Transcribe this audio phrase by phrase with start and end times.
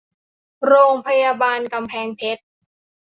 [0.65, 2.41] โรงพยาบาลกำแพงเพชร